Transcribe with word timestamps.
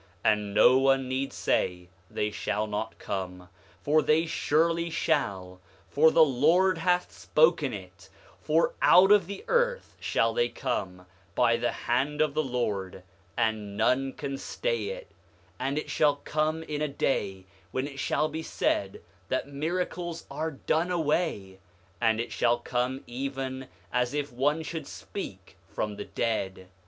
8:26 0.25 0.33
And 0.33 0.53
no 0.55 0.77
one 0.79 1.07
need 1.07 1.31
say 1.31 1.87
they 2.09 2.31
shall 2.31 2.65
not 2.65 2.97
come, 2.97 3.49
for 3.83 4.01
they 4.01 4.25
surely 4.25 4.89
shall, 4.89 5.61
for 5.91 6.09
the 6.09 6.23
Lord 6.25 6.79
hath 6.79 7.11
spoken 7.11 7.71
it; 7.71 8.09
for 8.41 8.73
out 8.81 9.11
of 9.11 9.27
the 9.27 9.45
earth 9.47 9.95
shall 9.99 10.33
they 10.33 10.49
come, 10.49 11.05
by 11.35 11.55
the 11.55 11.71
hand 11.71 12.19
of 12.19 12.33
the 12.33 12.41
Lord, 12.43 13.03
and 13.37 13.77
none 13.77 14.13
can 14.13 14.39
stay 14.39 14.87
it; 14.89 15.11
and 15.59 15.77
it 15.77 15.91
shall 15.91 16.15
come 16.15 16.63
in 16.63 16.81
a 16.81 16.87
day 16.87 17.45
when 17.71 17.85
it 17.85 17.99
shall 17.99 18.27
be 18.27 18.41
said 18.41 19.01
that 19.29 19.49
miracles 19.49 20.25
are 20.31 20.49
done 20.49 20.89
away; 20.89 21.59
and 22.01 22.19
it 22.19 22.31
shall 22.31 22.57
come 22.57 23.03
even 23.05 23.67
as 23.93 24.15
if 24.15 24.33
one 24.33 24.63
should 24.63 24.87
speak 24.87 25.57
from 25.71 25.95
the 25.97 26.05
dead. 26.05 26.69